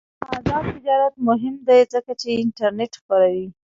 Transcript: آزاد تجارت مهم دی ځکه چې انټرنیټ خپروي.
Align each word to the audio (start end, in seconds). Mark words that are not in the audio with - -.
آزاد 0.35 0.65
تجارت 0.75 1.13
مهم 1.27 1.55
دی 1.67 1.79
ځکه 1.93 2.11
چې 2.21 2.27
انټرنیټ 2.43 2.91
خپروي. 3.01 3.47